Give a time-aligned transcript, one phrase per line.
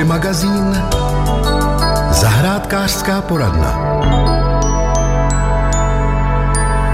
[0.00, 0.82] Hobby magazín
[2.10, 3.78] Zahrádkářská poradna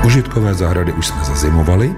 [0.07, 1.97] Užitkové zahrady už jsme zazimovali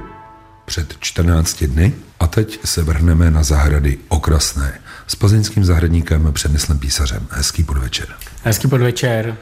[0.65, 7.27] před 14 dny a teď se vrhneme na zahrady okrasné s plzeňským zahradníkem Přemyslem Písařem.
[7.31, 8.09] Hezký podvečer.
[8.45, 9.37] Hezký podvečer.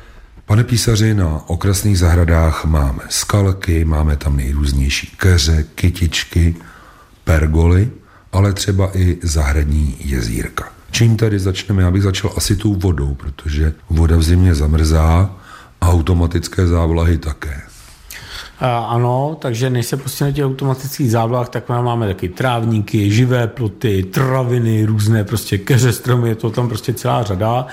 [0.44, 6.56] Pane písaři, na okrasných zahradách máme skalky, máme tam nejrůznější keře, kytičky,
[7.24, 7.90] pergoly,
[8.32, 10.75] ale třeba i zahradní jezírka.
[10.90, 11.82] Čím tady začneme?
[11.82, 15.30] Já bych začal asi tou vodou, protože voda v zimě zamrzá
[15.80, 17.62] a automatické závlahy také.
[18.88, 24.84] Ano, takže než se pustíme těch automatických závlah, tak máme taky trávníky, živé ploty, traviny,
[24.84, 27.66] různé prostě keře, stromy, je to tam prostě celá řada.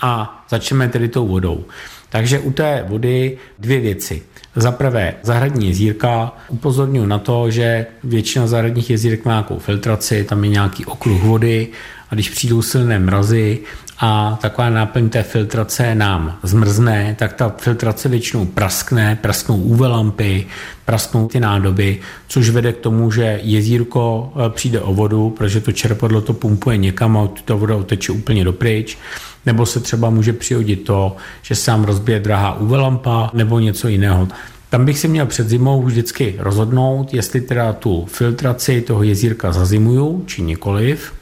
[0.00, 1.64] A začneme tedy tou vodou.
[2.08, 4.22] Takže u té vody dvě věci.
[4.56, 6.32] Za prvé, zahradní jezírka.
[6.48, 11.68] Upozorňuji na to, že většina zahradních jezírek má nějakou filtraci, tam je nějaký okruh vody
[12.12, 13.58] a když přijdou silné mrazy
[13.98, 20.46] a taková náplň té filtrace nám zmrzne, tak ta filtrace většinou praskne, prasknou UV lampy,
[20.84, 25.72] prasknou ty nádoby, což vede k tomu, že jezírko eh, přijde o vodu, protože to
[25.72, 28.98] čerpadlo to pumpuje někam a ta voda oteče úplně dopryč
[29.46, 33.88] nebo se třeba může přihodit to, že se vám rozbije drahá UV lampa nebo něco
[33.88, 34.28] jiného.
[34.70, 40.24] Tam bych si měl před zimou vždycky rozhodnout, jestli teda tu filtraci toho jezírka zazimuju,
[40.26, 41.12] či nikoliv.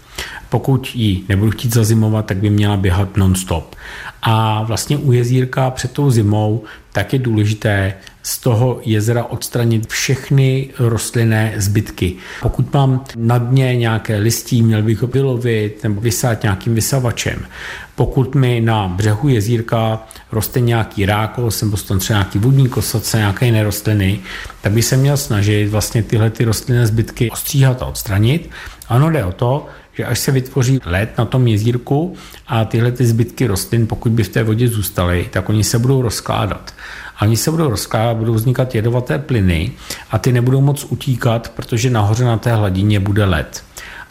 [0.48, 3.76] Pokud ji nebudu chtít zazimovat, tak by měla běhat non-stop.
[4.22, 10.68] A vlastně u jezírka před tou zimou tak je důležité z toho jezera odstranit všechny
[10.78, 12.16] rostlinné zbytky.
[12.42, 17.46] Pokud mám na dně nějaké listí, měl bych ho vylovit nebo vysát nějakým vysavačem.
[17.94, 23.64] Pokud mi na břehu jezírka roste nějaký rákos nebo třeba nějaký vodní kosace, nějaké jiné
[23.64, 24.20] rostliny,
[24.60, 28.50] tak by se měl snažit vlastně tyhle ty rostlinné zbytky ostříhat a odstranit.
[28.88, 29.66] Ano, jde o to,
[30.00, 32.14] že až se vytvoří led na tom jezírku
[32.46, 36.02] a tyhle ty zbytky rostlin, pokud by v té vodě zůstaly, tak oni se budou
[36.02, 36.74] rozkládat.
[37.16, 39.72] A oni se budou rozkládat, budou vznikat jedovaté plyny
[40.10, 43.64] a ty nebudou moc utíkat, protože nahoře na té hladině bude led.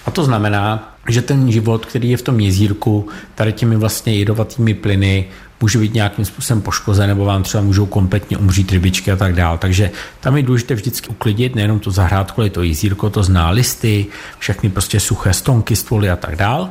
[0.05, 4.73] A to znamená, že ten život, který je v tom jezírku, tady těmi vlastně jedovatými
[4.73, 5.29] plyny,
[5.61, 9.57] může být nějakým způsobem poškozen, nebo vám třeba můžou kompletně umřít rybičky a tak dále.
[9.57, 14.05] Takže tam je důležité vždycky uklidit nejenom to zahrádko, ale to jezírko, to zná listy,
[14.39, 16.69] všechny prostě suché stonky, stvoly a tak dále.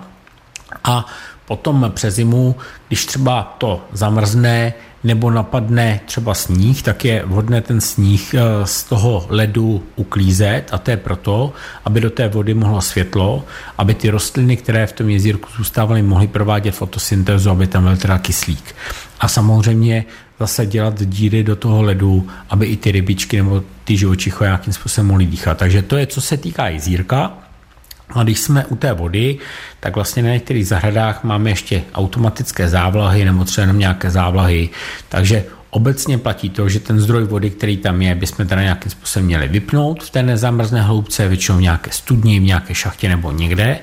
[0.84, 1.06] A
[1.46, 2.56] potom přes zimu,
[2.88, 8.84] když třeba to zamrzne, nebo napadne třeba sníh, tak je vhodné ten sníh eh, z
[8.84, 11.52] toho ledu uklízet a to je proto,
[11.84, 13.44] aby do té vody mohlo světlo,
[13.78, 18.18] aby ty rostliny, které v tom jezírku zůstávaly, mohly provádět fotosyntézu, aby tam byl teda
[18.18, 18.74] kyslík.
[19.20, 20.04] A samozřejmě
[20.40, 25.06] zase dělat díry do toho ledu, aby i ty rybičky nebo ty živočicho nějakým způsobem
[25.06, 25.58] mohly dýchat.
[25.58, 27.47] Takže to je, co se týká jezírka.
[28.10, 29.38] A když jsme u té vody,
[29.80, 34.68] tak vlastně na některých zahradách máme ještě automatické závlahy nebo třeba jenom nějaké závlahy.
[35.08, 39.26] Takže Obecně platí to, že ten zdroj vody, který tam je, bychom teda nějakým způsobem
[39.26, 43.78] měli vypnout v té nezamrzné hloubce, většinou v nějaké studni, v nějaké šachtě nebo někde.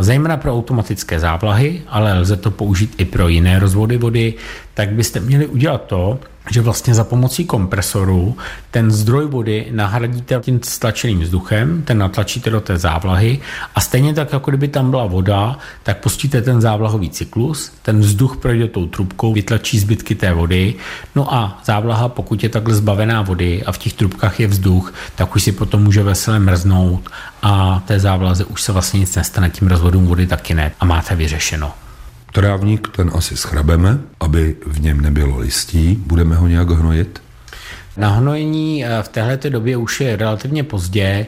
[0.00, 4.34] Zejména pro automatické závlahy, ale lze to použít i pro jiné rozvody vody,
[4.74, 6.20] tak byste měli udělat to,
[6.50, 8.36] že vlastně za pomocí kompresoru
[8.70, 13.38] ten zdroj vody nahradíte tím stlačeným vzduchem, ten natlačíte do té závlahy
[13.74, 18.36] a stejně tak, jako kdyby tam byla voda, tak pustíte ten závlahový cyklus, ten vzduch
[18.36, 20.74] projde tou trubkou, vytlačí zbytky té vody,
[21.14, 25.36] no a závlaha, pokud je takhle zbavená vody a v těch trubkách je vzduch, tak
[25.36, 27.08] už si potom může veselé mrznout
[27.42, 31.16] a té závlaze už se vlastně nic nestane, tím rozvodům vody taky ne a máte
[31.16, 31.89] vyřešeno.
[32.32, 35.94] Trávník ten asi schrabeme, aby v něm nebylo listí.
[36.06, 37.22] Budeme ho nějak hnojit?
[37.96, 41.26] Na hnojení eh, v této době už je relativně pozdě,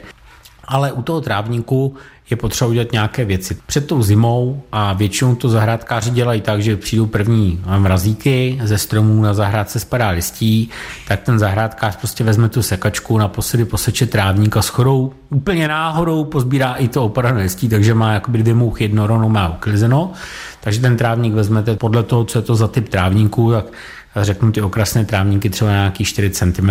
[0.65, 1.95] ale u toho trávníku
[2.29, 3.57] je potřeba udělat nějaké věci.
[3.65, 9.21] Před tou zimou a většinou to zahrádkáři dělají tak, že přijdou první mrazíky, ze stromů
[9.21, 10.69] na zahrádce spadá listí,
[11.07, 16.73] tak ten zahrádkář prostě vezme tu sekačku, naposledy poseče trávník a schorou úplně náhodou pozbírá
[16.73, 20.11] i to opadané listí, takže má jakoby dvě mouchy, jedno rovnou má uklizeno.
[20.61, 23.65] Takže ten trávník vezmete podle toho, co je to za typ trávníků, tak
[24.21, 26.69] řeknu ty okrasné trávníky třeba nějaký 4 cm,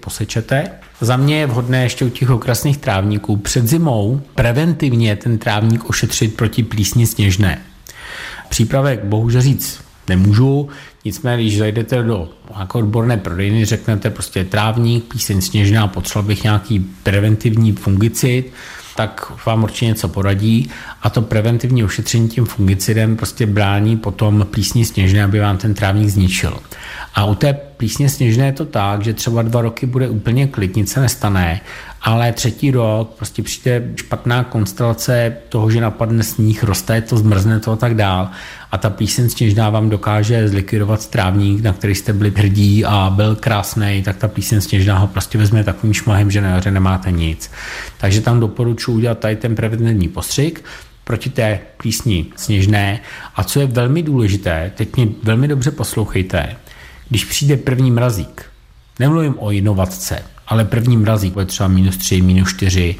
[0.00, 0.70] posečete.
[1.00, 6.36] Za mě je vhodné ještě u těch okrasných trávníků před zimou preventivně ten trávník ošetřit
[6.36, 7.58] proti plísni sněžné.
[8.48, 10.68] Přípravek bohužel říct nemůžu,
[11.04, 12.28] nicméně když zajdete do
[12.60, 18.52] jako odborné prodejny, řeknete prostě trávník, píseň sněžná, potřeboval bych nějaký preventivní fungicid,
[19.06, 20.70] tak vám určitě něco poradí
[21.02, 26.08] a to preventivní ošetření tím fungicidem prostě brání potom plísni sněžné, aby vám ten trávník
[26.08, 26.58] zničil.
[27.14, 30.76] A u té plísně sněžné je to tak, že třeba dva roky bude úplně klid,
[30.76, 31.60] nic se nestane
[32.02, 37.72] ale třetí rok prostě přijde špatná konstelace toho, že napadne sníh, roste to, zmrzne to
[37.72, 38.30] a tak dál
[38.72, 43.36] a ta píseň sněžná vám dokáže zlikvidovat strávník, na který jste byli hrdí a byl
[43.36, 47.50] krásný, tak ta píseň sněžná ho prostě vezme takovým šmahem, že na jaře nemáte nic.
[47.98, 50.64] Takže tam doporučuji udělat tady ten preventivní postřik,
[51.04, 53.00] proti té písni Sněžné.
[53.36, 56.56] A co je velmi důležité, teď mě velmi dobře poslouchejte,
[57.08, 58.44] když přijde první mrazík,
[58.98, 60.22] nemluvím o inovatce,
[60.52, 62.96] ale první mrazík bude třeba minus 3, minus 4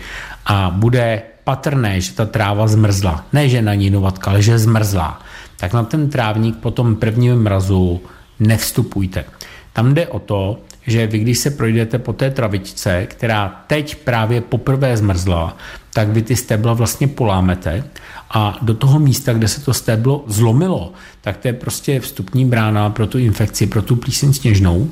[0.46, 3.26] a bude patrné, že ta tráva zmrzla.
[3.32, 5.20] Ne, že na ní inovatka, ale že zmrzla.
[5.56, 8.00] Tak na ten trávník po tom prvním mrazu
[8.40, 9.24] nevstupujte.
[9.72, 14.40] Tam jde o to, že vy, když se projdete po té travičce, která teď právě
[14.40, 15.56] poprvé zmrzla,
[15.94, 17.84] tak vy ty stébla vlastně polámete
[18.30, 22.90] a do toho místa, kde se to stéblo zlomilo, tak to je prostě vstupní brána
[22.90, 24.90] pro tu infekci, pro tu plíseň sněžnou.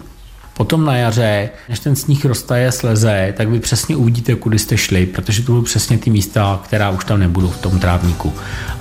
[0.60, 5.06] Potom na jaře, než ten sníh roztaje, sleze, tak vy přesně uvidíte, kudy jste šli,
[5.06, 8.32] protože to budou přesně ty místa, která už tam nebudou v tom trávníku.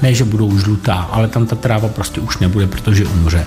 [0.01, 3.45] Ne, že budou žlutá, ale tam ta tráva prostě už nebude, protože umře.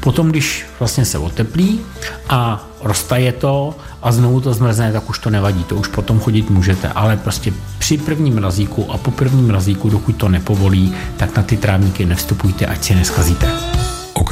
[0.00, 1.80] Potom, když vlastně se oteplí
[2.28, 6.50] a roztaje to a znovu to zmrzne, tak už to nevadí, to už potom chodit
[6.50, 11.42] můžete, ale prostě při prvním mrazíku a po prvním mrazíku, dokud to nepovolí, tak na
[11.42, 13.50] ty trávníky nevstupujte, ať si neschazíte.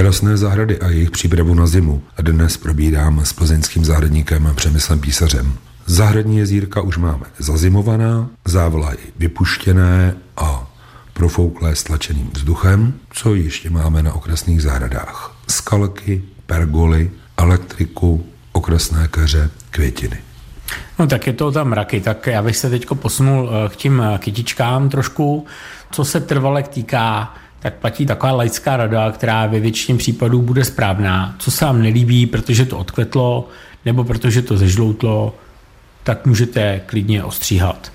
[0.01, 5.53] Okrasné zahrady a jejich přípravu na zimu dnes probírám s plzeňským zahradníkem Přemyslem Písařem.
[5.87, 10.71] Zahradní jezírka už máme zazimovaná, závlahy vypuštěné a
[11.13, 15.37] profouklé stlačeným vzduchem, co ještě máme na okrasných zahradách.
[15.49, 20.19] Skalky, pergoly, elektriku, okrasné keře, květiny.
[20.99, 24.03] No tak je to tam mraky, tak já bych se teď posunul eh, k tím
[24.03, 25.47] eh, kytičkám trošku.
[25.91, 31.35] Co se trvalek týká, tak platí taková laická rada, která ve většině případů bude správná.
[31.39, 33.49] Co se vám nelíbí, protože to odkvetlo,
[33.85, 35.35] nebo protože to zežloutlo,
[36.05, 37.93] tak můžete klidně ostříhat.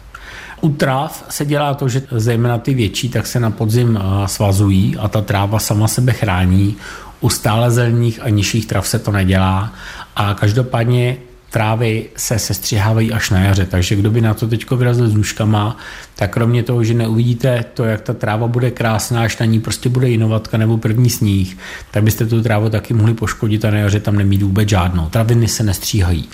[0.62, 4.97] U tráv se dělá to, že zejména ty větší, tak se na podzim eh, svazují
[4.97, 6.75] a ta tráva sama sebe chrání.
[7.21, 9.73] U stále zelených a nižších trav se to nedělá
[10.15, 11.17] a každopádně
[11.55, 15.77] trávy se sestřihávají až na jaře, takže kdo by na to teď vyrazil s nůžkama,
[16.15, 19.89] tak kromě toho, že neuvidíte to, jak ta tráva bude krásná, až na ní prostě
[19.89, 21.57] bude inovatka nebo první sníh,
[21.91, 25.09] tak byste tu trávu taky mohli poškodit a na jaře tam nemít vůbec žádnou.
[25.09, 26.29] Traviny se nestříhají.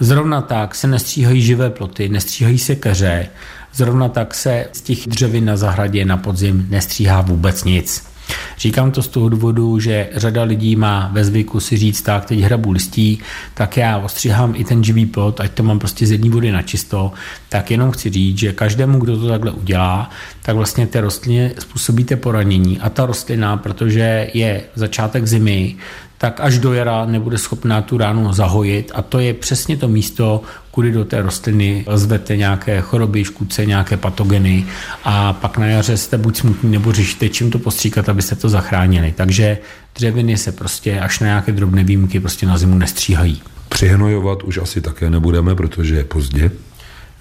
[0.00, 3.28] Zrovna tak se nestříhají živé ploty, nestříhají se keře,
[3.74, 8.11] zrovna tak se z těch dřevin na zahradě na podzim nestříhá vůbec nic.
[8.58, 12.40] Říkám to z toho důvodu, že řada lidí má ve zvyku si říct, tak teď
[12.40, 13.18] hrabu listí,
[13.54, 16.62] tak já ostříhám i ten živý plot, ať to mám prostě z jedné vody na
[16.62, 17.12] čisto,
[17.48, 20.10] tak jenom chci říct, že každému, kdo to takhle udělá,
[20.42, 25.76] tak vlastně té rostlině způsobíte poranění a ta rostlina, protože je začátek zimy,
[26.22, 30.42] tak až do jara nebude schopná tu ránu zahojit a to je přesně to místo,
[30.70, 34.66] kudy do té rostliny zvete nějaké choroby, škůdce, nějaké patogeny
[35.04, 39.14] a pak na jaře jste buď smutní nebo řešíte, čím to postříkat, abyste to zachránili.
[39.16, 39.58] Takže
[39.94, 43.42] dřeviny se prostě až na nějaké drobné výjimky prostě na zimu nestříhají.
[43.68, 46.50] Přihnojovat už asi také nebudeme, protože je pozdě.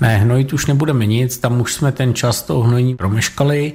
[0.01, 3.73] Ne, hnojit už nebudeme nic, tam už jsme ten čas toho hnojení promeškali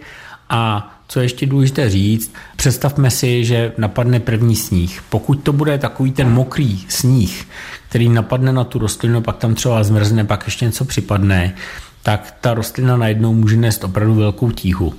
[0.48, 5.02] a co ještě důležité říct, představme si, že napadne první sníh.
[5.08, 7.48] Pokud to bude takový ten mokrý sníh,
[7.88, 11.54] který napadne na tu rostlinu, pak tam třeba zmrzne, pak ještě něco připadne,
[12.02, 14.94] tak ta rostlina najednou může nést opravdu velkou tíhu.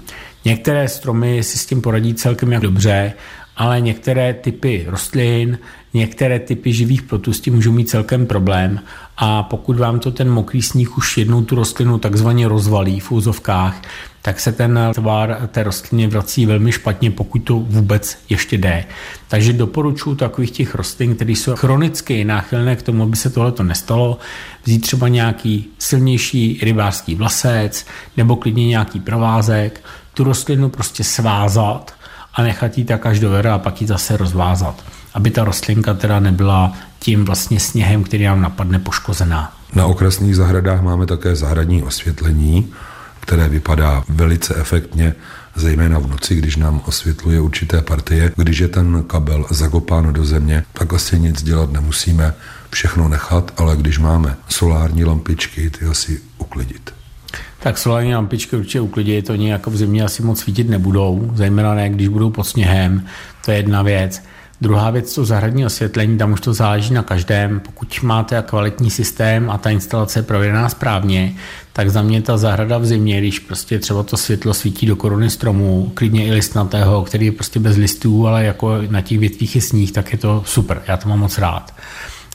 [0.45, 3.13] Některé stromy si s tím poradí celkem jak dobře,
[3.57, 5.59] ale některé typy rostlin,
[5.93, 8.79] některé typy živých plotů s tím můžou mít celkem problém
[9.17, 13.81] a pokud vám to ten mokrý sníh už jednou tu rostlinu takzvaně rozvalí v úzovkách,
[14.27, 18.85] tak se ten tvar té rostlině vrací velmi špatně, pokud to vůbec ještě jde.
[19.27, 24.17] Takže doporučuji takových těch rostlin, které jsou chronicky náchylné k tomu, aby se tohleto nestalo,
[24.65, 27.85] vzít třeba nějaký silnější rybářský vlasec
[28.17, 31.93] nebo klidně nějaký provázek, tu rostlinu prostě svázat
[32.33, 35.93] a nechat ji tak až do vera a pak ji zase rozvázat, aby ta rostlinka
[35.93, 39.53] teda nebyla tím vlastně sněhem, který nám napadne poškozená.
[39.73, 42.73] Na okrasných zahradách máme také zahradní osvětlení,
[43.27, 45.15] které vypadá velice efektně,
[45.55, 48.31] zejména v noci, když nám osvětluje určité partie.
[48.35, 52.33] Když je ten kabel zakopán do země, tak asi nic dělat nemusíme,
[52.69, 56.93] všechno nechat, ale když máme solární lampičky, ty asi uklidit.
[57.59, 61.89] Tak solární lampičky určitě uklidit, to jako v zimě asi moc svítit nebudou, zejména ne,
[61.89, 63.05] když budou pod sněhem,
[63.45, 64.21] to je jedna věc.
[64.61, 67.59] Druhá věc, to zahradní osvětlení, tam už to záleží na každém.
[67.59, 71.33] Pokud máte kvalitní systém a ta instalace je provedená správně,
[71.77, 75.29] tak za mě ta zahrada v zimě, když prostě třeba to světlo svítí do koruny
[75.29, 79.61] stromu, klidně i listnatého, který je prostě bez listů, ale jako na těch větvích je
[79.61, 81.73] sníh, tak je to super, já to mám moc rád.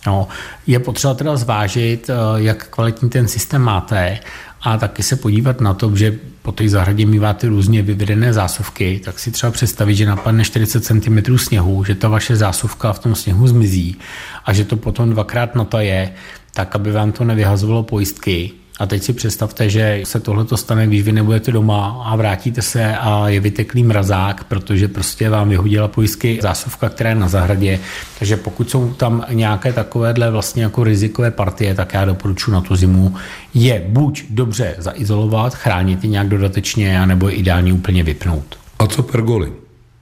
[0.06, 0.28] No,
[0.66, 4.18] je potřeba teda zvážit, eh, jak kvalitní ten systém máte
[4.62, 9.18] a taky se podívat na to, že po té zahradě míváte různě vyvedené zásuvky, tak
[9.18, 13.46] si třeba představit, že napadne 40 cm sněhu, že ta vaše zásuvka v tom sněhu
[13.48, 13.96] zmizí
[14.44, 16.12] a že to potom dvakrát nataje,
[16.54, 20.86] tak aby vám to nevyhazovalo pojistky a teď si představte, že se tohle to stane,
[20.86, 25.88] když vy nebudete doma a vrátíte se a je vyteklý mrazák, protože prostě vám vyhodila
[25.88, 27.80] pojistky zásuvka, která je na zahradě.
[28.18, 32.76] Takže pokud jsou tam nějaké takovéhle vlastně jako rizikové partie, tak já doporučuji na tu
[32.76, 33.14] zimu
[33.54, 38.58] je buď dobře zaizolovat, chránit je nějak dodatečně, anebo je ideálně úplně vypnout.
[38.78, 39.52] A co pergoly?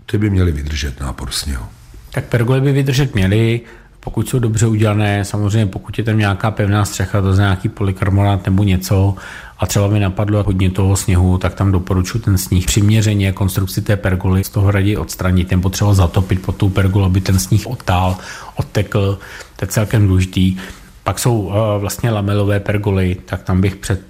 [0.07, 1.65] Ty by měly vydržet nápor sněhu.
[2.13, 3.61] Tak pergoly by vydržet měly,
[4.01, 8.45] pokud jsou dobře udělané, samozřejmě pokud je tam nějaká pevná střecha, to znamená nějaký polikarbonát
[8.45, 9.15] nebo něco,
[9.59, 13.97] a třeba mi napadlo hodně toho sněhu, tak tam doporučuji ten sníh přiměřeně konstrukci té
[13.97, 15.49] pergoly z toho raději odstranit.
[15.49, 18.17] Ten potřeba zatopit pod tou pergolu, aby ten sníh odtál,
[18.57, 19.19] odtekl.
[19.57, 20.57] To je celkem důležitý.
[21.05, 24.01] Pak jsou uh, vlastně lamelové pergoly, tak tam bych před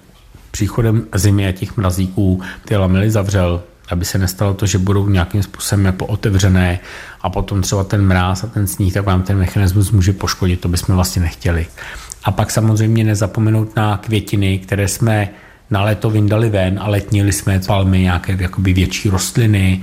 [0.51, 5.43] příchodem zimy a těch mrazíků ty lamely zavřel, aby se nestalo to, že budou nějakým
[5.43, 6.79] způsobem jako otevřené
[7.21, 10.67] a potom třeba ten mráz a ten sníh, tak vám ten mechanismus může poškodit, to
[10.67, 11.65] bychom vlastně nechtěli.
[12.23, 15.29] A pak samozřejmě nezapomenout na květiny, které jsme
[15.69, 19.81] na léto vyndali ven a letnili jsme palmy, nějaké jakoby větší rostliny,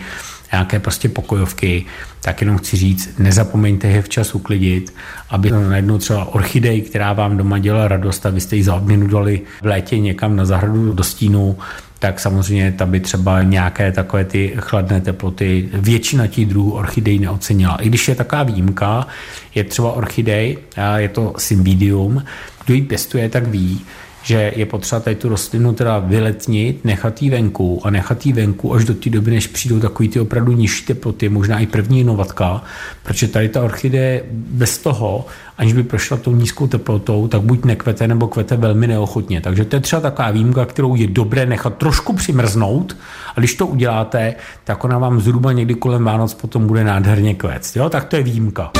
[0.52, 1.84] nějaké prostě pokojovky,
[2.20, 4.94] tak jenom chci říct, nezapomeňte je včas uklidit,
[5.30, 9.06] aby najednou třeba orchidej, která vám doma dělala radost a vy jste ji za odměnu
[9.06, 11.58] dali v létě někam na zahradu do stínu,
[11.98, 17.76] tak samozřejmě ta by třeba nějaké takové ty chladné teploty většina těch druhů orchidej neocenila.
[17.76, 19.06] I když je taková výjimka,
[19.54, 20.58] je třeba orchidej,
[20.96, 22.24] je to symbidium,
[22.64, 23.80] kdo ji pěstuje, tak ví,
[24.28, 28.74] že je potřeba tady tu rostlinu teda vyletnit, nechat jí venku a nechat jí venku
[28.74, 32.62] až do té doby, než přijdou takový ty opravdu nižší teploty, možná i první inovatka,
[33.02, 35.26] protože tady ta orchidee bez toho,
[35.58, 39.40] aniž by prošla tou nízkou teplotou, tak buď nekvete nebo kvete velmi neochotně.
[39.40, 42.96] Takže to je třeba taková výjimka, kterou je dobré nechat trošku přimrznout
[43.36, 47.76] a když to uděláte, tak ona vám zhruba někdy kolem Vánoc potom bude nádherně kvést.
[47.76, 47.88] Jo?
[47.88, 48.72] Tak to je výjimka.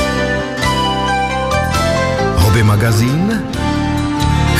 [2.36, 3.42] Hobby magazín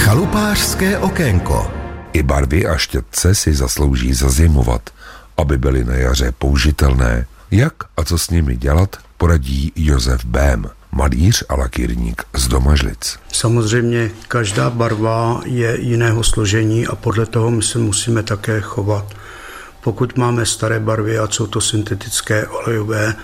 [0.09, 1.71] Chalupářské okénko.
[2.13, 4.91] I barvy a štětce si zaslouží zazimovat,
[5.37, 7.27] aby byly na jaře použitelné.
[7.51, 13.19] Jak a co s nimi dělat, poradí Josef Bém, malíř a lakírník z Domažlic.
[13.33, 19.15] Samozřejmě každá barva je jiného složení a podle toho my se musíme také chovat.
[19.81, 23.15] Pokud máme staré barvy, a jsou to syntetické olejové,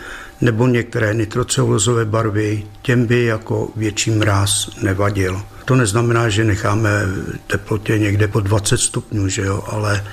[0.45, 5.43] nebo některé nitrocelulozové barvy, těm by jako větší mráz nevadil.
[5.65, 6.91] To neznamená, že necháme
[7.47, 10.05] teplotě někde po 20 stupňů, že jo, ale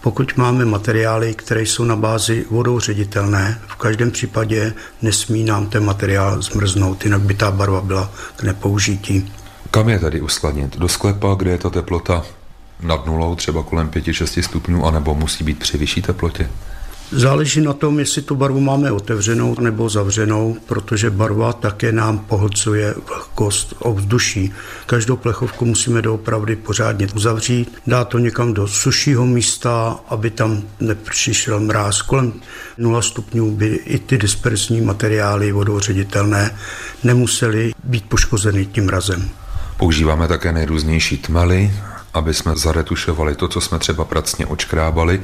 [0.00, 5.84] pokud máme materiály, které jsou na bázi vodou ředitelné, v každém případě nesmí nám ten
[5.84, 9.32] materiál zmrznout, jinak by ta barva byla k nepoužití.
[9.70, 10.76] Kam je tady uskladnit?
[10.76, 12.22] Do sklepa, kde je ta teplota
[12.82, 16.50] nad nulou, třeba kolem 5-6 stupňů, anebo musí být při vyšší teplotě?
[17.12, 22.94] Záleží na tom, jestli tu barvu máme otevřenou nebo zavřenou, protože barva také nám pohlcuje
[23.08, 24.52] vlhkost ovzduší.
[24.86, 31.60] Každou plechovku musíme doopravdy pořádně uzavřít, dát to někam do sušího místa, aby tam nepřišel
[31.60, 32.02] mráz.
[32.02, 32.32] Kolem
[32.78, 36.56] 0 stupňů by i ty disperzní materiály vodoředitelné
[37.04, 39.28] nemusely být poškozeny tím mrazem.
[39.76, 41.70] Používáme také nejrůznější tmaly,
[42.14, 45.22] aby jsme zaretušovali to, co jsme třeba pracně očkrábali.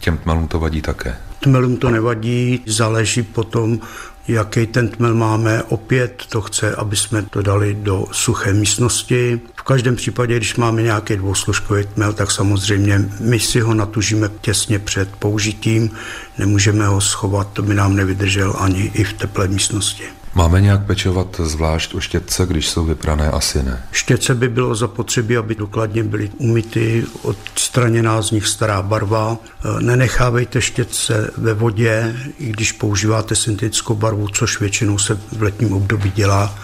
[0.00, 1.16] Těm tmelům to vadí také.
[1.40, 3.80] Tmelům to nevadí, záleží potom,
[4.28, 5.62] jaký ten tmel máme.
[5.62, 9.40] Opět to chce, aby jsme to dali do suché místnosti.
[9.56, 14.78] V každém případě, když máme nějaký dvousložkový tmel, tak samozřejmě my si ho natužíme těsně
[14.78, 15.90] před použitím.
[16.38, 20.04] Nemůžeme ho schovat, to by nám nevydržel ani i v teplé místnosti.
[20.34, 23.30] Máme nějak pečovat zvlášť o štětce, když jsou vyprané?
[23.30, 23.84] Asi ne.
[23.92, 29.36] Štětce by bylo zapotřebí, aby důkladně byly umyty, odstraněná z nich stará barva.
[29.36, 35.72] E, nenechávejte štětce ve vodě, i když používáte syntetickou barvu, což většinou se v letním
[35.72, 36.54] období dělá,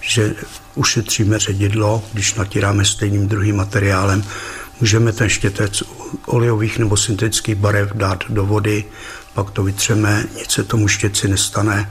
[0.00, 0.34] že
[0.74, 4.24] ušetříme ředidlo, když natíráme stejným druhým materiálem.
[4.80, 5.82] Můžeme ten štětec
[6.26, 8.84] olejových nebo syntetických barev dát do vody,
[9.34, 11.90] pak to vytřeme, nic se tomu štěci nestane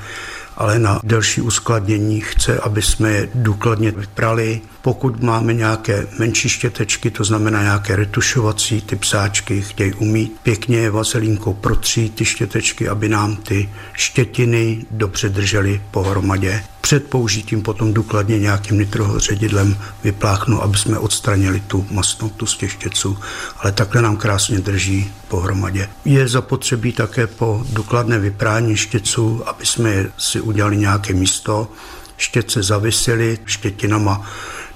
[0.57, 4.61] ale na delší uskladnění chce, aby jsme je důkladně vyprali.
[4.81, 10.91] Pokud máme nějaké menší štětečky, to znamená nějaké retušovací, ty psáčky chtějí umít pěkně je
[10.91, 16.63] vazelínkou protřít ty štětečky, aby nám ty štětiny dobře držely pohromadě.
[16.81, 23.17] Před použitím potom důkladně nějakým nitroředidlem vypláchnu, aby jsme odstranili tu masnotu z těch štěců,
[23.59, 25.89] ale takhle nám krásně drží pohromadě.
[26.05, 31.71] Je zapotřebí také po důkladné vyprání štěců, aby jsme si udělali nějaké místo,
[32.17, 34.27] štětce zavisely štětinama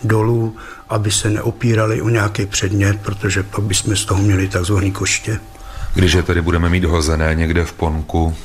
[0.03, 0.55] dolů,
[0.89, 5.39] aby se neopírali o nějaký předmět, protože pak bychom z toho měli takzvaný koště.
[5.93, 8.35] Když je tady budeme mít hozené někde v ponku,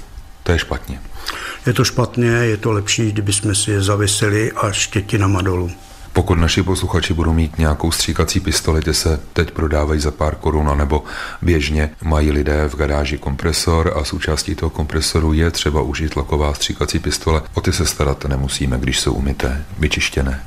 [0.42, 1.00] to je špatně.
[1.66, 5.71] Je to špatně, je to lepší, kdyby jsme si je zaviseli a štětinama dolů.
[6.12, 10.78] Pokud naši posluchači budou mít nějakou stříkací pistoli, ty se teď prodávají za pár korun,
[10.78, 11.04] nebo
[11.42, 16.99] běžně mají lidé v garáži kompresor a součástí toho kompresoru je třeba užít tlaková stříkací
[16.99, 17.42] pistole.
[17.54, 20.42] O ty se starat nemusíme, když jsou umyté, vyčištěné.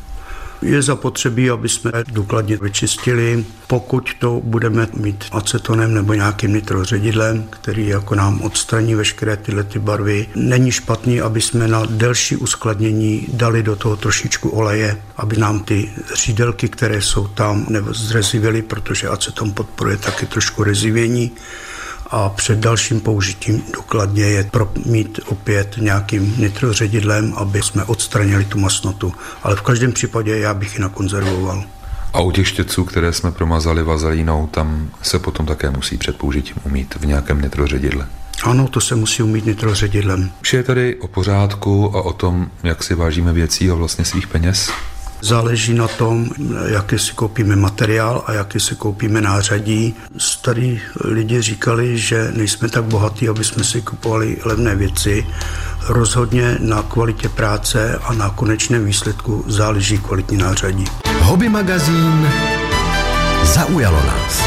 [0.64, 3.46] Je zapotřebí, aby jsme důkladně vyčistili.
[3.68, 9.80] Pokud to budeme mít acetonem nebo nějakým nitroředidlem, který jako nám odstraní veškeré tyhle ty
[9.80, 15.60] barvy, není špatný, aby jsme na delší uskladnění dali do toho trošičku oleje, aby nám
[15.60, 21.32] ty řídelky, které jsou tam, zrezivily, protože aceton podporuje taky trošku rezivění
[22.08, 29.14] a před dalším použitím důkladně je promít opět nějakým nitroředidlem, aby jsme odstranili tu masnotu.
[29.44, 31.64] Ale v každém případě já bych ji nakonzervoval.
[32.14, 36.56] A u těch štětců, které jsme promazali vazelínou, tam se potom také musí před použitím
[36.64, 38.08] umít v nějakém nitroředidle.
[38.44, 40.32] Ano, to se musí umít nitroředidlem.
[40.42, 44.28] Vše je tady o pořádku a o tom, jak si vážíme věcí a vlastně svých
[44.28, 44.72] peněz.
[45.24, 46.30] Záleží na tom,
[46.68, 49.96] jaký si koupíme materiál a jaký si koupíme nářadí.
[50.18, 55.26] Starý lidi říkali, že nejsme tak bohatí, aby jsme si kupovali levné věci.
[55.88, 60.86] Rozhodně na kvalitě práce a na konečném výsledku záleží kvalitní nářadí.
[61.20, 62.28] Hobby magazín
[63.44, 64.44] zaujalo nás.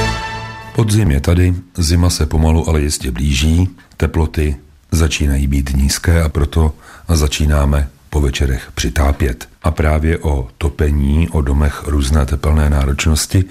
[0.75, 4.57] Podzim je tady, zima se pomalu, ale jistě blíží, teploty
[4.93, 6.73] začínají být nízké a proto
[7.09, 9.49] začínáme po večerech přitápět.
[9.63, 13.45] A právě o topení, o domech různé tepelné náročnosti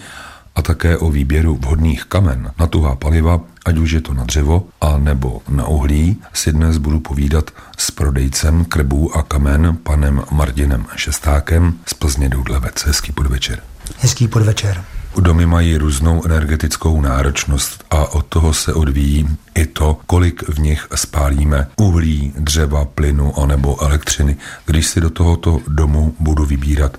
[0.56, 4.68] a také o výběru vhodných kamen na tuhá paliva, ať už je to na dřevo
[4.82, 10.86] a nebo na uhlí, si dnes budu povídat s prodejcem krbů a kamen panem Martinem
[10.96, 12.86] Šestákem z Plzně Doudlevec.
[12.86, 13.75] Hezký podvečer.
[14.00, 14.84] Hezký podvečer.
[15.20, 20.88] Domy mají různou energetickou náročnost a od toho se odvíjí i to, kolik v nich
[20.96, 24.38] spálíme uhlí, dřeva, plynu anebo elektřiny.
[24.66, 26.98] Když si do tohoto domu budu vybírat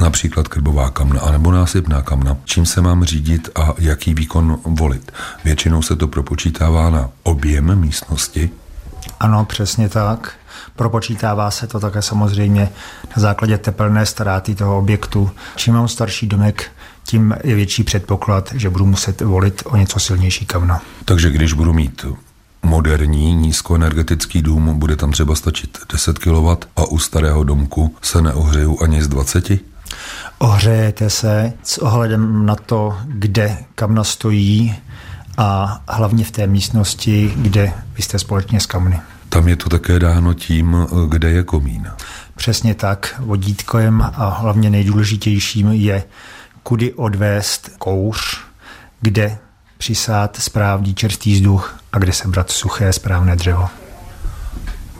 [0.00, 5.12] například krbová kamna anebo násypná kamna, čím se mám řídit a jaký výkon volit.
[5.44, 8.50] Většinou se to propočítává na objem místnosti.
[9.20, 10.32] Ano, přesně tak.
[10.76, 12.68] Propočítává se to také samozřejmě
[13.16, 15.30] na základě tepelné ztráty toho objektu.
[15.56, 16.70] Čím mám starší domek,
[17.04, 20.82] tím je větší předpoklad, že budu muset volit o něco silnější kamna.
[21.04, 22.06] Takže když budu mít
[22.62, 28.78] moderní nízkoenergetický dům, bude tam třeba stačit 10 kW a u starého domku se neohřeju
[28.82, 29.52] ani z 20?
[30.38, 34.74] Ohřejete se s ohledem na to, kde kamna stojí
[35.36, 39.00] a hlavně v té místnosti, kde vy jste společně s kamny.
[39.34, 40.76] Tam je to také dáno tím,
[41.08, 41.90] kde je komín.
[42.36, 43.14] Přesně tak.
[43.18, 46.04] Vodítkem a hlavně nejdůležitějším je
[46.62, 48.40] kudy odvést kouř,
[49.00, 49.38] kde
[49.78, 53.68] přisát správný čerstvý vzduch a kde sebrat suché správné dřevo.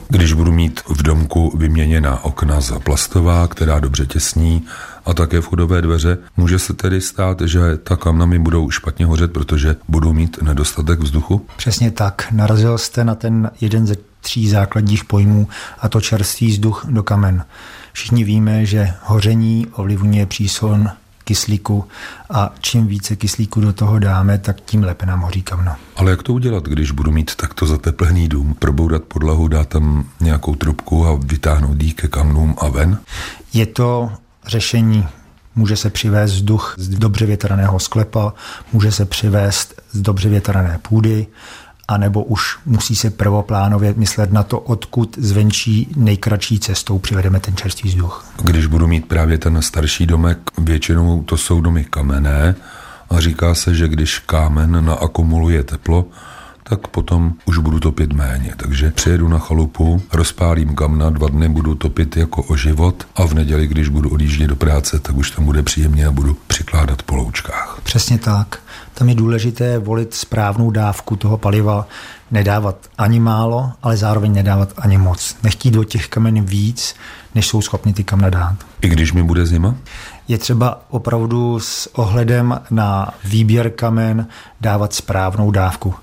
[0.09, 4.65] Když budu mít v domku vyměněná okna za plastová, která dobře těsní,
[5.05, 9.33] a také vchodové dveře, může se tedy stát, že ta kamna mi budou špatně hořet,
[9.33, 11.45] protože budou mít nedostatek vzduchu?
[11.57, 12.27] Přesně tak.
[12.31, 15.47] Narazil jste na ten jeden ze tří základních pojmů,
[15.79, 17.45] a to čerstvý vzduch do kamen.
[17.93, 20.89] Všichni víme, že hoření ovlivňuje příson
[21.23, 21.85] kyslíku
[22.29, 25.77] a čím více kyslíku do toho dáme, tak tím lépe nám hoří kamna.
[25.95, 30.55] Ale jak to udělat, když budu mít takto zateplený dům, proboudat podlahu, dát tam nějakou
[30.55, 32.97] trubku a vytáhnout jí ke kamnům a ven?
[33.53, 34.11] Je to
[34.47, 35.05] řešení
[35.55, 38.33] Může se přivést vzduch z dobře větraného sklepa,
[38.73, 41.27] může se přivést z dobře větrané půdy,
[41.87, 47.89] anebo už musí se prvoplánově myslet na to, odkud zvenčí nejkratší cestou přivedeme ten čerstvý
[47.89, 48.25] vzduch.
[48.43, 52.55] Když budu mít právě ten starší domek, většinou to jsou domy kamenné
[53.09, 56.05] a říká se, že když kámen naakumuluje teplo,
[56.69, 58.53] tak potom už budu topit méně.
[58.57, 63.33] Takže přijedu na chalupu, rozpálím kamna, dva dny budu topit jako o život a v
[63.33, 67.15] neděli, když budu odjíždět do práce, tak už tam bude příjemně a budu přikládat po
[67.15, 67.79] loučkách.
[67.83, 68.59] Přesně tak.
[68.97, 71.87] Tam je důležité volit správnou dávku toho paliva,
[72.31, 75.37] nedávat ani málo, ale zároveň nedávat ani moc.
[75.43, 76.95] Nechtít do těch kamen víc,
[77.35, 78.55] než jsou schopni ty kamna dát.
[78.81, 79.75] I když mi bude zima?
[80.27, 84.27] Je třeba opravdu s ohledem na výběr kamen
[84.61, 85.93] dávat správnou dávku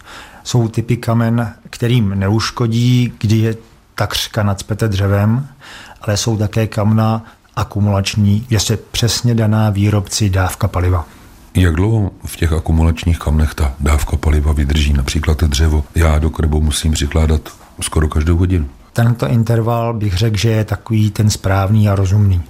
[0.44, 3.56] jsou typy kamen, kterým neuškodí, kdy je
[3.94, 5.48] takřka nadspete dřevem,
[6.00, 7.24] ale jsou také kamna
[7.56, 11.06] akumulační, kde se přesně daná výrobci dávka paliva.
[11.54, 14.92] Jak dlouho v těch akumulačních kamnech ta dávka paliva vydrží?
[14.92, 15.84] Například to dřevo.
[15.94, 17.40] Já do krbu musím přikládat
[17.80, 18.68] skoro každou hodinu.
[18.92, 22.42] Tento interval bych řekl, že je takový ten správný a rozumný.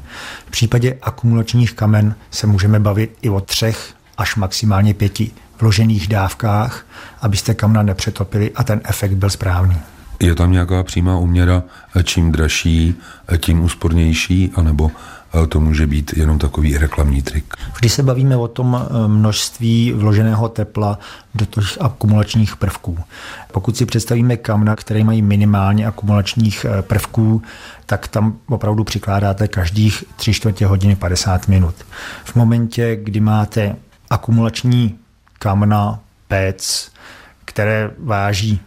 [0.46, 6.86] V případě akumulačních kamen se můžeme bavit i o třech až maximálně pěti vložených dávkách,
[7.20, 9.76] abyste kamna nepřetopili a ten efekt byl správný.
[10.20, 11.62] Je tam nějaká přímá uměra,
[12.04, 12.94] čím dražší,
[13.38, 14.90] tím úspornější, anebo
[15.48, 17.54] to může být jenom takový reklamní trik.
[17.78, 20.98] Když se bavíme o tom eh, množství vloženého tepla
[21.34, 22.98] do těch akumulačních prvků.
[23.52, 27.42] Pokud si představíme kamna, které mají minimálně akumulačních eh, prvků,
[27.86, 31.74] tak tam opravdu přikládáte každých 3 čtvrtě hodiny 50 minut.
[32.24, 33.76] V momentě, kdy máte
[34.10, 34.98] akumulační
[35.38, 36.90] kamna, pec,
[37.44, 38.60] které váží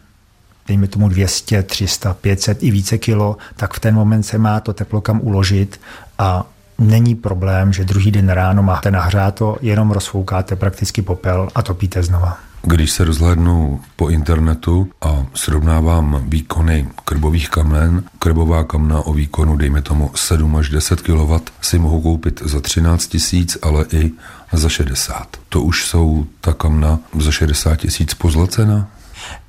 [0.68, 4.74] dejme tomu 200, 300, 500 i více kilo, tak v ten moment se má to
[4.74, 5.82] teplo kam uložit
[6.18, 6.46] a
[6.80, 12.38] není problém, že druhý den ráno máte nahřáto, jenom rozfoukáte prakticky popel a topíte znova.
[12.68, 19.82] Když se rozhlédnu po internetu a srovnávám výkony krbových kamen, krbová kamna o výkonu, dejme
[19.82, 24.12] tomu 7 až 10 kW, si mohu koupit za 13 tisíc, ale i
[24.54, 25.28] za 60.
[25.50, 28.88] To už jsou ta kamna za 60 tisíc pozlacena?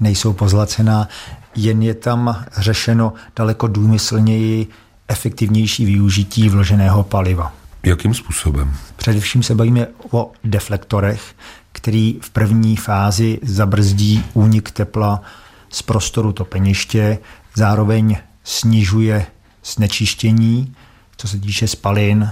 [0.00, 1.08] Nejsou pozlacená,
[1.54, 4.66] jen je tam řešeno daleko důmyslněji
[5.08, 7.54] efektivnější využití vloženého paliva.
[7.82, 8.74] Jakým způsobem?
[8.96, 11.34] Především se bavíme o deflektorech,
[11.72, 15.22] který v první fázi zabrzdí únik tepla
[15.70, 17.18] z prostoru topeniště,
[17.54, 19.26] zároveň snižuje
[19.64, 20.74] znečištění,
[21.16, 22.30] co se týče spalin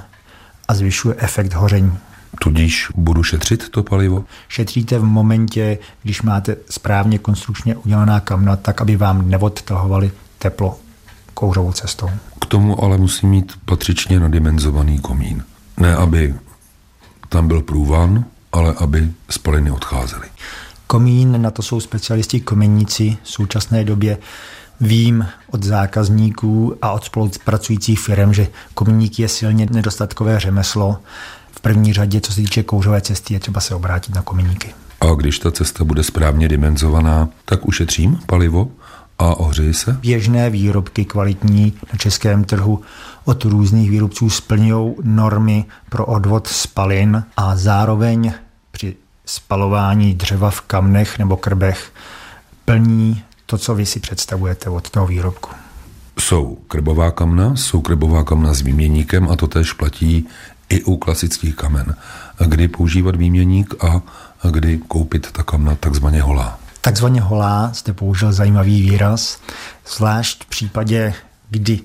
[0.69, 1.99] a zvyšuje efekt hoření.
[2.41, 4.25] Tudíž budu šetřit to palivo?
[4.49, 10.79] Šetříte v momentě, když máte správně konstrukčně udělaná kamna, tak aby vám neodtahovali teplo
[11.35, 12.11] kouřovou cestou.
[12.41, 15.45] K tomu ale musí mít patřičně nadimenzovaný komín.
[15.77, 16.35] Ne, aby
[17.29, 20.29] tam byl průvan, ale aby spaliny odcházely.
[20.87, 24.19] Komín, na to jsou specialisti koměníci v současné době.
[24.81, 30.99] Vím od zákazníků a od spolupracujících firm, že komíník je silně nedostatkové řemeslo.
[31.53, 34.75] V první řadě, co se týče kouřové cesty, je třeba se obrátit na komíníky.
[35.01, 38.69] A když ta cesta bude správně dimenzovaná, tak ušetřím palivo
[39.19, 39.93] a ohřeji se?
[40.01, 42.81] Běžné výrobky kvalitní na českém trhu
[43.25, 48.33] od různých výrobců splňují normy pro odvod spalin a zároveň
[48.71, 48.97] při
[49.27, 51.93] spalování dřeva v kamnech nebo krbech
[52.65, 55.51] plní to, co vy si představujete od toho výrobku.
[56.19, 60.29] Jsou krbová kamna, jsou krbová kamna s výměníkem a to tež platí
[60.69, 61.95] i u klasických kamen.
[62.47, 64.03] Kdy používat výměník a
[64.51, 66.59] kdy koupit ta kamna takzvaně holá.
[66.85, 69.41] Takzvaně holá jste použil zajímavý výraz,
[69.97, 71.15] zvlášť v případě,
[71.51, 71.81] kdy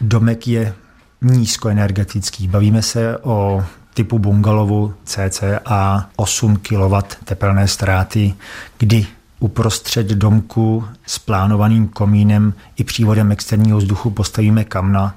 [0.00, 0.74] domek je
[1.22, 2.48] nízkoenergetický.
[2.48, 8.34] Bavíme se o typu bungalovu cca 8 kW tepelné ztráty,
[8.78, 9.06] kdy
[9.40, 15.14] uprostřed domku s plánovaným komínem i přívodem externího vzduchu postavíme kamna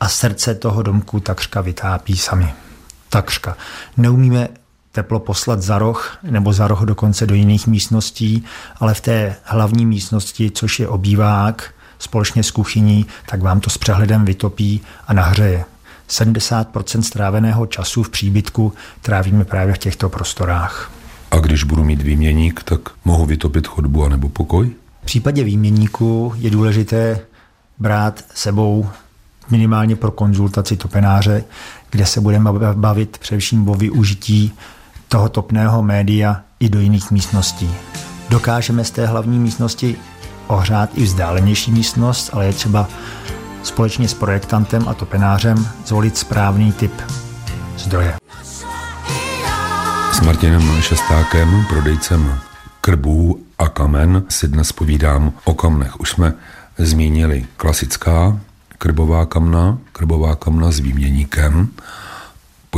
[0.00, 2.54] a srdce toho domku takřka vytápí sami.
[3.08, 3.56] Takřka.
[3.96, 4.48] Neumíme
[4.98, 8.44] teplo poslat za roh nebo za roh dokonce do jiných místností,
[8.80, 13.78] ale v té hlavní místnosti, což je obývák, společně s kuchyní, tak vám to s
[13.78, 15.64] přehledem vytopí a nahřeje.
[16.08, 20.90] 70% stráveného času v příbytku trávíme právě v těchto prostorách.
[21.30, 24.70] A když budu mít výměník, tak mohu vytopit chodbu anebo pokoj?
[25.02, 27.20] V případě výměníku je důležité
[27.78, 28.88] brát sebou
[29.50, 31.44] minimálně pro konzultaci topenáře,
[31.90, 34.52] kde se budeme bavit především o využití
[35.08, 37.70] toho topného média i do jiných místností.
[38.28, 39.96] Dokážeme z té hlavní místnosti
[40.46, 42.88] ohřát i vzdálenější místnost, ale je třeba
[43.62, 46.92] společně s projektantem a topenářem zvolit správný typ
[47.78, 48.16] zdroje.
[50.12, 52.40] S Martinem Šestákem, prodejcem
[52.80, 56.00] krbů a kamen, si dnes povídám o kamnech.
[56.00, 56.34] Už jsme
[56.78, 58.38] zmínili klasická
[58.78, 61.68] krbová kamna, krbová kamna s výměníkem.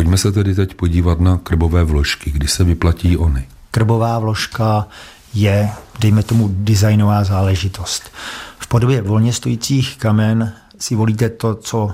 [0.01, 3.49] Pojďme se tedy teď podívat na krbové vložky, kdy se vyplatí ony.
[3.71, 4.87] Krbová vložka
[5.35, 8.11] je, dejme tomu, designová záležitost.
[8.59, 11.93] V podobě volně stojících kamen si volíte to, co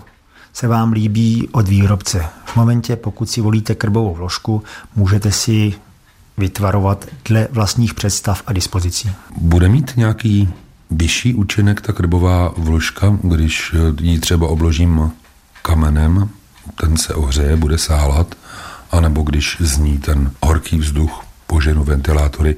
[0.53, 2.27] se vám líbí od výrobce.
[2.45, 4.63] V momentě, pokud si volíte krbovou vložku,
[4.97, 5.75] můžete si
[6.39, 9.11] vytvarovat dle vlastních představ a dispozicí.
[9.37, 10.49] Bude mít nějaký
[10.91, 15.11] vyšší účinek ta krbová vložka, když ji třeba obložím
[15.63, 16.29] kamenem,
[16.75, 18.35] ten se ohřeje, bude sálat,
[18.91, 22.57] anebo když zní ten horký vzduch, poženu ventilátory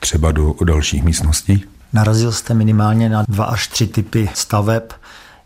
[0.00, 1.64] třeba do dalších místností?
[1.92, 4.82] Narazil jste minimálně na dva až tři typy staveb.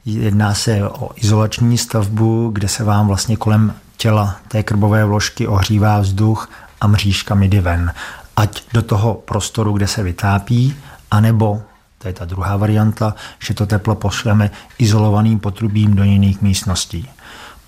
[0.05, 6.01] Jedná se o izolační stavbu, kde se vám vlastně kolem těla té krbové vložky ohřívá
[6.01, 7.93] vzduch a mřížka jde ven.
[8.37, 10.77] Ať do toho prostoru, kde se vytápí,
[11.11, 11.63] anebo
[11.99, 17.09] to je ta druhá varianta, že to teplo pošleme izolovaným potrubím do jiných místností.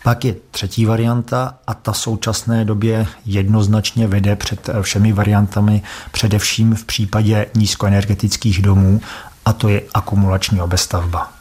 [0.04, 6.74] Pak je třetí varianta a ta v současné době jednoznačně vede před všemi variantami, především
[6.74, 9.00] v případě nízkoenergetických domů,
[9.44, 11.32] a to je akumulační obestavba.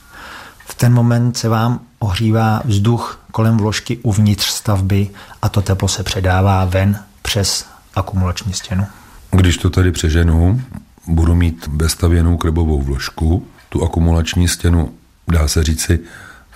[0.66, 5.10] V ten moment se vám ohřívá vzduch kolem vložky uvnitř stavby
[5.42, 8.88] a to teplo se předává ven přes akumulační stěnu.
[9.32, 10.62] Když to tady přeženu,
[11.08, 14.94] budu mít bezstavěnou krbovou vložku, tu akumulační stěnu,
[15.28, 16.00] dá se říci,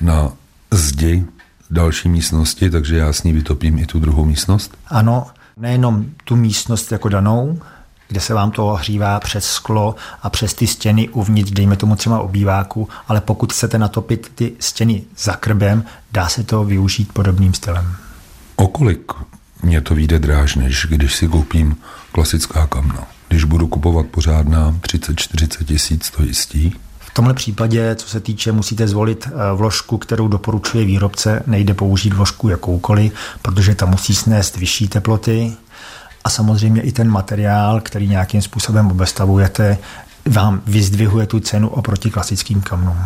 [0.02, 0.32] na
[0.72, 1.26] zdi
[1.70, 4.78] další místnosti, takže já s ní vytopím i tu druhou místnost?
[4.88, 5.26] Ano,
[5.58, 7.60] nejenom tu místnost jako danou,
[8.08, 12.20] kde se vám to ohřívá přes sklo a přes ty stěny uvnitř, dejme tomu třeba
[12.20, 17.96] obýváku, ale pokud chcete natopit ty stěny za krbem, dá se to využít podobným stylem.
[18.56, 19.12] O kolik
[19.64, 21.78] mě to vyjde dráž, než když si koupím
[22.12, 23.08] klasická kamna?
[23.28, 26.76] Když budu kupovat pořádná 30-40 tisíc, to jistí?
[27.18, 31.44] V tomhle případě, co se týče, musíte zvolit eh, vložku, kterou doporučuje výrobce.
[31.48, 35.54] Nejde použít vložku jakoukoliv, protože ta musí snést vyšší teploty.
[36.24, 39.78] A samozřejmě i ten materiál, který nějakým způsobem obestavujete,
[40.26, 42.98] vám vyzdvihuje tu cenu oproti klasickým kamnům.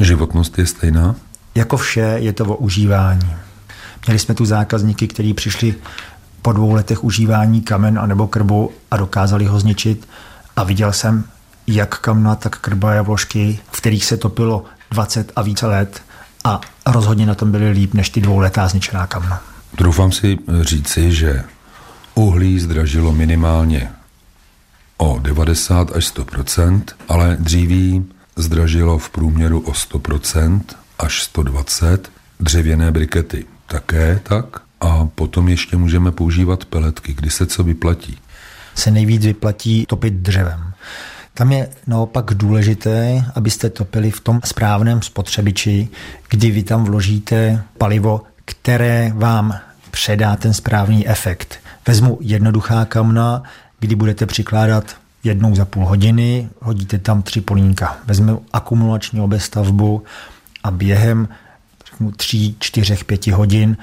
[0.00, 1.14] Životnost je stejná?
[1.54, 3.36] Jako vše je to o užívání.
[4.06, 5.74] Měli jsme tu zákazníky, kteří přišli
[6.42, 10.08] po dvou letech užívání kamen anebo krbu a dokázali ho zničit.
[10.56, 11.24] A viděl jsem
[11.68, 16.02] jak kamna, tak krbaje vložky, v kterých se topilo 20 a více let
[16.44, 19.42] a rozhodně na tom byly líp než ty dvouletá zničená kamna.
[19.78, 21.44] Doufám si říci, že
[22.14, 23.90] uhlí zdražilo minimálně
[24.96, 28.04] o 90 až 100% ale dříví
[28.36, 30.60] zdražilo v průměru o 100%
[30.98, 34.44] až 120 dřevěné brikety také tak
[34.80, 38.18] a potom ještě můžeme používat peletky, kdy se co vyplatí.
[38.74, 40.67] Se nejvíc vyplatí topit dřevem.
[41.38, 45.88] Tam je naopak důležité, abyste topili v tom správném spotřebiči,
[46.28, 49.54] kdy vy tam vložíte palivo, které vám
[49.90, 51.58] předá ten správný efekt.
[51.86, 53.42] Vezmu jednoduchá kamna,
[53.80, 57.96] kdy budete přikládat jednou za půl hodiny, hodíte tam tři polínka.
[58.06, 60.02] Vezmu akumulační obestavbu
[60.62, 61.28] a během
[62.16, 63.76] tří, čtyřech, pěti hodin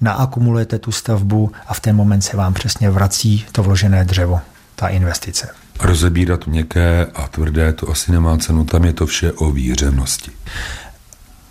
[0.00, 4.40] naakumulujete tu stavbu a v ten moment se vám přesně vrací to vložené dřevo,
[4.74, 5.48] ta investice.
[5.80, 10.30] Rozebírat měkké a tvrdé to asi nemá cenu, tam je to vše o vířenosti.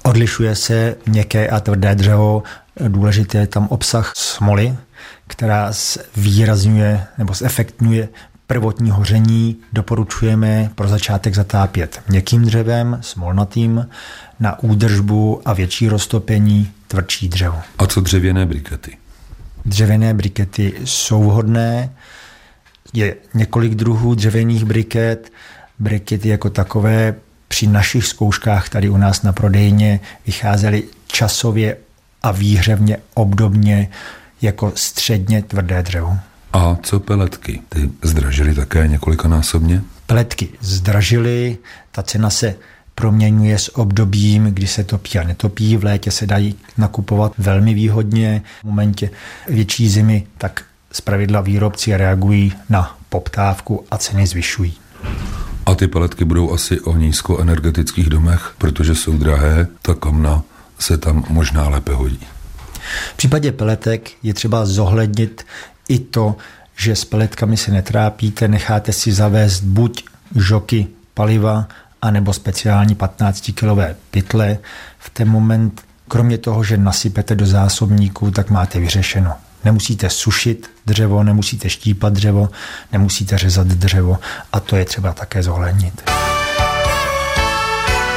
[0.03, 2.43] Odlišuje se měkké a tvrdé dřevo,
[2.87, 4.75] důležité je tam obsah smoly,
[5.27, 5.71] která
[6.17, 8.09] výrazňuje nebo zefektňuje
[8.47, 9.57] prvotní hoření.
[9.73, 13.87] Doporučujeme pro začátek zatápět měkkým dřevem, smolnatým,
[14.39, 17.61] na údržbu a větší roztopení tvrdší dřevo.
[17.77, 18.97] A co dřevěné brikety?
[19.65, 21.89] Dřevěné brikety jsou vhodné.
[22.93, 25.32] Je několik druhů dřevěných briket.
[25.80, 27.15] Brikety jako takové
[27.47, 31.78] při našich zkouškách tady u nás na prodejně vycházely časově
[32.23, 33.89] a výhřevně obdobně
[34.41, 36.17] jako středně tvrdé dřevo.
[36.54, 37.62] A co peletky?
[37.69, 39.82] Ty zdražily také několikanásobně?
[40.06, 41.58] Peletky zdražily,
[41.91, 42.56] ta cena se
[42.95, 45.78] proměňuje s obdobím, kdy se topí a netopí.
[45.78, 48.41] V létě se dají nakupovat velmi výhodně.
[48.62, 49.10] V momentě
[49.47, 54.73] větší zimy tak zpravidla výrobci reagují na poptávku a ceny zvyšují.
[55.65, 60.43] A ty paletky budou asi o nízkoenergetických domech, protože jsou drahé, ta kamna
[60.80, 62.19] se tam možná lépe hodí.
[63.13, 65.45] V případě peletek je třeba zohlednit
[65.89, 66.36] i to,
[66.76, 71.67] že s peletkami se netrápíte, necháte si zavést buď žoky paliva,
[72.02, 74.58] anebo speciální 15-kilové pytle.
[75.00, 79.34] V ten moment, kromě toho, že nasypete do zásobníků, tak máte vyřešeno.
[79.65, 82.50] Nemusíte sušit dřevo, nemusíte štípat dřevo,
[82.91, 84.17] nemusíte řezat dřevo
[84.54, 86.10] a to je třeba také zohlednit.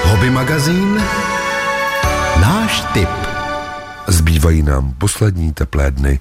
[0.05, 1.03] Hobby magazín
[2.41, 3.09] Náš tip.
[4.07, 6.21] Zbývají nám poslední teplé dny.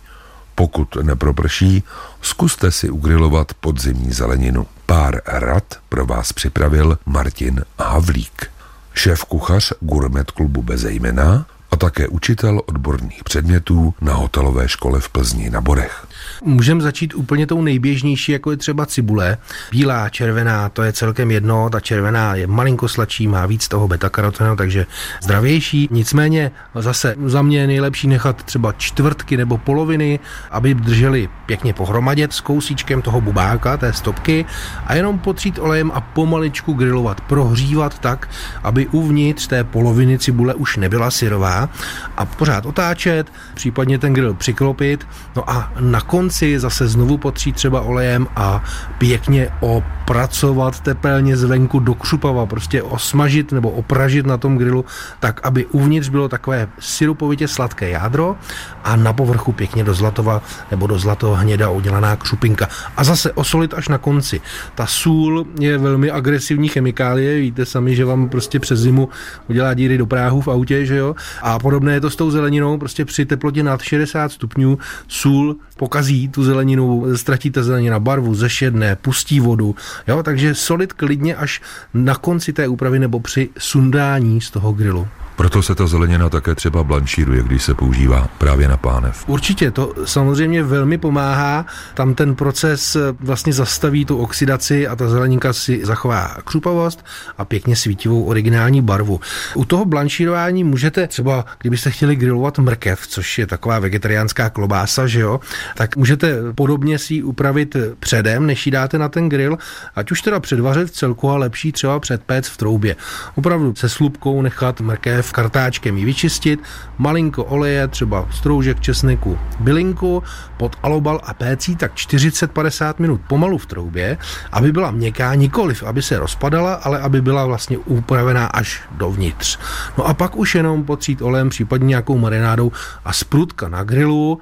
[0.55, 1.83] Pokud neproprší,
[2.21, 4.67] zkuste si ugrilovat podzimní zeleninu.
[4.85, 8.51] Pár rad pro vás připravil Martin Havlík,
[8.93, 15.49] šéf kuchař Gourmet klubu Bezejmena a také učitel odborných předmětů na hotelové škole v Plzni
[15.49, 16.07] na Borech.
[16.43, 19.37] Můžeme začít úplně tou nejběžnější, jako je třeba cibule.
[19.71, 24.55] Bílá, červená, to je celkem jedno, ta červená je malinko sladší, má víc toho beta-karotenu,
[24.55, 24.85] takže
[25.23, 25.87] zdravější.
[25.91, 30.19] Nicméně zase za mě je nejlepší nechat třeba čtvrtky nebo poloviny,
[30.51, 34.45] aby drželi pěkně pohromadě s kousíčkem toho bubáka, té stopky
[34.85, 38.29] a jenom potřít olejem a pomaličku grilovat, prohřívat tak,
[38.63, 41.69] aby uvnitř té poloviny cibule už nebyla syrová
[42.17, 47.81] a pořád otáčet, případně ten grill přiklopit, no a na konci zase znovu potřít třeba
[47.81, 48.63] olejem a
[48.97, 54.85] pěkně opracovat tepelně zvenku do křupava, prostě osmažit nebo opražit na tom grilu
[55.19, 58.35] tak, aby uvnitř bylo takové syrupovitě sladké jádro
[58.83, 62.67] a na povrchu pěkně do zlatova nebo do zlatého hněda udělaná křupinka.
[62.97, 64.41] A zase osolit až na konci.
[64.75, 69.09] Ta sůl je velmi agresivní chemikálie, víte sami, že vám prostě přes zimu
[69.47, 71.15] udělá díry do práhu v autě, že jo?
[71.41, 76.18] A podobné je to s tou zeleninou, prostě při teplotě nad 60 stupňů sůl pokazí
[76.27, 79.75] tu zeleninu, ztratí ta zelenina barvu, zešedne, pustí vodu,
[80.07, 80.23] jo?
[80.23, 81.61] Takže solit klidně až
[81.93, 85.07] na konci té úpravy nebo při sundání z toho grilu.
[85.39, 89.23] Proto se ta zelenina také třeba blanšíruje, když se používá právě na pánev.
[89.27, 91.65] Určitě, to samozřejmě velmi pomáhá.
[91.93, 97.05] Tam ten proces vlastně zastaví tu oxidaci a ta zeleninka si zachová křupavost
[97.37, 99.19] a pěkně svítivou originální barvu.
[99.55, 105.19] U toho blanšírování můžete třeba, kdybyste chtěli grilovat mrkev, což je taková vegetariánská klobása, že
[105.19, 105.39] jo,
[105.75, 109.57] tak můžete podobně si ji upravit předem, než ji dáte na ten grill,
[109.95, 112.95] ať už teda předvařit v celku a lepší třeba předpéct v troubě.
[113.35, 116.59] Opravdu se slupkou nechat mrkev kartáčkem ji vyčistit,
[116.97, 120.23] malinko oleje, třeba stroužek česneku, bylinku,
[120.57, 124.17] pod alobal a pécí tak 40-50 minut pomalu v troubě,
[124.51, 129.59] aby byla měkká, nikoliv aby se rozpadala, ale aby byla vlastně upravená až dovnitř.
[129.97, 132.71] No a pak už jenom potřít olejem, případně nějakou marinádou
[133.05, 134.39] a sprutka na grilu,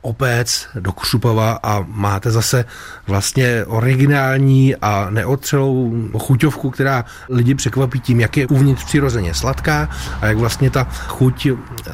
[0.00, 2.64] opéc do křupava a máte zase
[3.06, 9.88] vlastně originální a neotřelou chuťovku, která lidi překvapí tím, jak je uvnitř přirozeně sladká
[10.20, 11.46] a jak vlastně ta chuť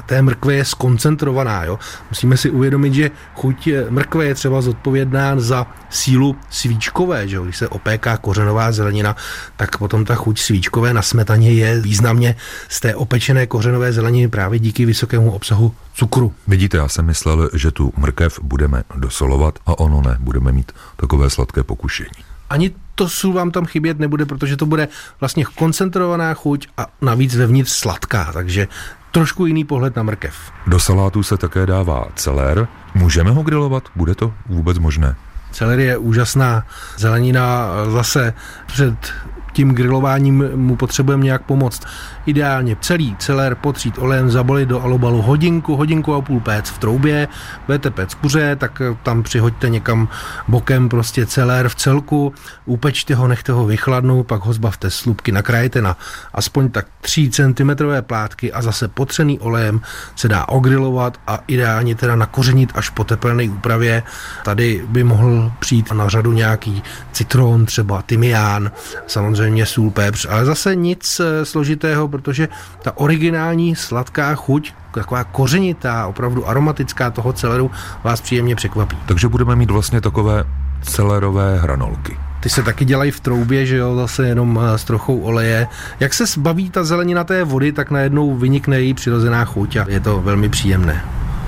[0.07, 1.64] té mrkve je skoncentrovaná.
[1.64, 1.78] Jo?
[2.11, 7.28] Musíme si uvědomit, že chuť mrkve je třeba zodpovědná za sílu svíčkové.
[7.28, 7.38] Že?
[7.44, 9.16] Když se opéká kořenová zelenina,
[9.57, 12.37] tak potom ta chuť svíčkové na smetaně je významně
[12.68, 16.33] z té opečené kořenové zeleniny právě díky vysokému obsahu cukru.
[16.48, 21.30] Vidíte, já jsem myslel, že tu mrkev budeme dosolovat a ono ne, budeme mít takové
[21.30, 22.11] sladké pokušení.
[22.50, 24.88] Ani to sůl vám tam chybět nebude, protože to bude
[25.20, 28.68] vlastně koncentrovaná chuť a navíc vevnitř sladká, takže
[29.11, 30.35] trošku jiný pohled na mrkev.
[30.66, 32.68] Do salátu se také dává celér.
[32.94, 33.85] Můžeme ho grilovat?
[33.96, 35.16] Bude to vůbec možné?
[35.52, 38.35] Celer je úžasná zelenina, zase
[38.66, 39.12] před
[39.54, 41.82] tím grilováním mu potřebujeme nějak pomoct.
[42.26, 47.28] Ideálně celý celer potřít olejem, zabalit do alobalu hodinku, hodinku a půl péct v troubě,
[47.66, 50.08] budete péct kuře, tak tam přihoďte někam
[50.48, 52.34] bokem prostě celer v celku,
[52.66, 55.96] upečte ho, nechte ho vychladnout, pak ho zbavte slupky, nakrajte na
[56.34, 59.80] aspoň tak 3 cm plátky a zase potřený olejem
[60.16, 64.02] se dá ogrilovat a ideálně teda nakořenit až po tepelné úpravě.
[64.44, 68.70] Tady by mohl přijít na řadu nějaký citron, třeba tymián,
[69.06, 72.48] samozřejmě sůl, pepř, ale zase nic eh, složitého, protože
[72.83, 77.70] ta originální sladká chuť, taková kořenitá, opravdu aromatická toho celeru
[78.04, 78.96] vás příjemně překvapí.
[79.07, 80.44] Takže budeme mít vlastně takové
[80.83, 82.18] celerové hranolky.
[82.40, 85.68] Ty se taky dělají v troubě, že jo, zase jenom eh, s trochou oleje.
[86.00, 90.00] Jak se zbaví ta zelenina té vody, tak najednou vynikne její přirozená chuť a je
[90.00, 91.04] to velmi příjemné.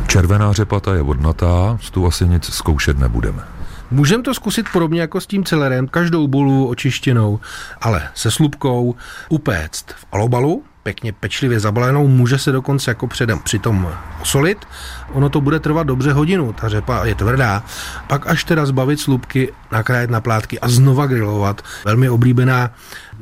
[0.07, 3.56] Červená řepata je vodnatá, s tu asi nic zkoušet nebudeme.
[3.91, 7.41] Můžeme to zkusit podobně jako s tím celerem, každou bulu očištěnou,
[7.81, 8.95] ale se slupkou
[9.29, 13.89] upéct v alobalu, pěkně pečlivě zabalenou, může se dokonce jako předem přitom
[14.23, 14.59] osolit.
[15.13, 17.63] Ono to bude trvat dobře hodinu, ta řepa je tvrdá.
[18.09, 21.63] Pak až teda zbavit slupky, nakrájet na plátky a znova grilovat.
[21.85, 22.71] Velmi oblíbená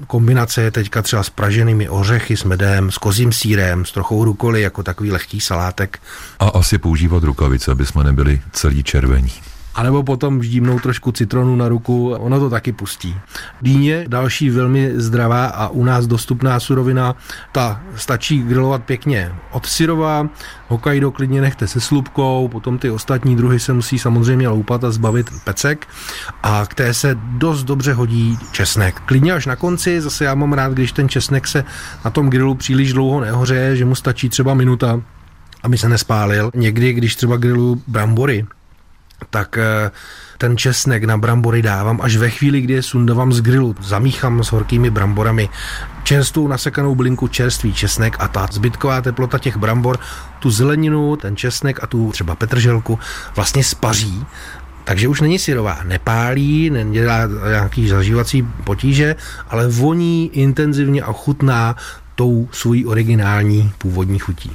[0.07, 4.63] kombinace je teďka třeba s praženými ořechy, s medem, s kozím sírem, s trochou rukoli,
[4.63, 5.99] jako takový lehký salátek.
[6.39, 9.33] A asi používat rukavice, aby jsme nebyli celý červení.
[9.75, 13.15] A nebo potom vždímnou trošku citronu na ruku, ono to taky pustí.
[13.63, 17.15] Dýně, další velmi zdravá a u nás dostupná surovina,
[17.53, 20.29] ta stačí grilovat pěkně od syrová,
[20.69, 25.31] Hokkaido klidně nechte se slupkou, potom ty ostatní druhy se musí samozřejmě loupat a zbavit
[25.45, 25.87] pecek
[26.43, 29.01] a k té se dost dobře hodí česnek.
[29.01, 31.65] Klidně až na konci, zase já mám rád, když ten česnek se
[32.05, 35.01] na tom grilu příliš dlouho nehořeje, že mu stačí třeba minuta,
[35.63, 36.51] aby se nespálil.
[36.55, 38.47] Někdy, když třeba grilu brambory,
[39.31, 39.91] tak eh,
[40.39, 43.75] ten česnek na brambory dávám až ve chvíli, kdy je sundávám z grilu.
[43.81, 45.49] Zamíchám s horkými bramborami
[46.03, 49.99] čerstvou nasekanou blinku čerstvý česnek a ta zbytková teplota těch brambor
[50.39, 52.99] tu zeleninu, ten česnek a tu třeba petrželku
[53.37, 54.27] vlastně spaří
[54.85, 59.17] takže už není syrová, nepálí, nedělá nějaký zažívací potíže,
[59.49, 61.77] ale voní intenzivně a chutná
[62.15, 64.51] tou svojí originální původní chutí.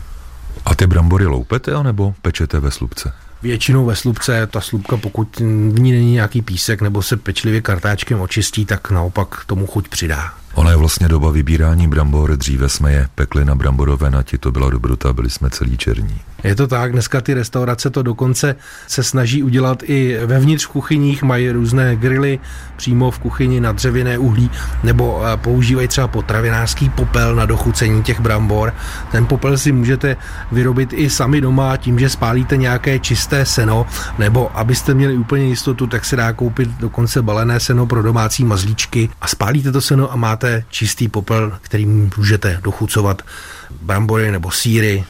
[0.65, 3.13] A ty brambory loupete, anebo pečete ve slupce?
[3.41, 8.21] Většinou ve slupce ta slupka, pokud v ní není nějaký písek nebo se pečlivě kartáčkem
[8.21, 10.33] očistí, tak naopak tomu chuť přidá.
[10.53, 14.69] Ona je vlastně doba vybírání brambor, dříve jsme je pekli na bramborové nati, to byla
[14.69, 16.21] dobrota, byli jsme celý černí.
[16.43, 18.55] Je to tak, dneska ty restaurace to dokonce
[18.87, 22.39] se snaží udělat i vevnitř v kuchyních, mají různé grily
[22.75, 24.51] přímo v kuchyni na dřevěné uhlí,
[24.83, 28.73] nebo eh, používají třeba potravinářský popel na dochucení těch brambor.
[29.11, 30.15] Ten popel si můžete
[30.51, 33.85] vyrobit i sami doma tím, že spálíte nějaké čisté seno,
[34.19, 39.09] nebo abyste měli úplně jistotu, tak se dá koupit dokonce balené seno pro domácí mazlíčky
[39.21, 43.21] a spálíte to seno a máte čistý popel, kterým můžete dochucovat
[43.81, 45.03] brambory nebo síry